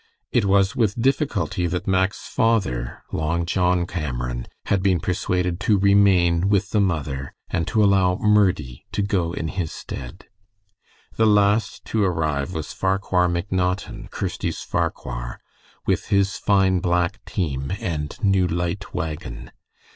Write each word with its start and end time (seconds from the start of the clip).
It 0.31 0.45
was 0.45 0.75
with 0.75 0.99
difficulty 0.99 1.67
that 1.67 1.85
Mack's 1.85 2.27
father, 2.27 3.03
Long 3.11 3.45
John 3.45 3.85
Cameron, 3.85 4.47
had 4.65 4.81
been 4.81 4.99
persuaded 4.99 5.59
to 5.59 5.77
remain 5.77 6.49
with 6.49 6.71
the 6.71 6.79
mother 6.81 7.35
and 7.51 7.67
to 7.67 7.83
allow 7.83 8.15
Murdie 8.15 8.83
to 8.93 9.03
go 9.03 9.31
in 9.31 9.47
his 9.49 9.71
stead. 9.71 10.25
The 11.17 11.27
last 11.27 11.85
to 11.85 12.03
arrive 12.03 12.51
was 12.51 12.73
Farquhar 12.73 13.27
McNaughton, 13.27 14.09
Kirsty's 14.09 14.63
Farquhar, 14.63 15.39
with 15.85 16.07
his 16.07 16.35
fine 16.35 16.79
black 16.79 17.23
team 17.25 17.71
and 17.79 18.17
new 18.23 18.47
light 18.47 18.95
wagon. 18.95 19.51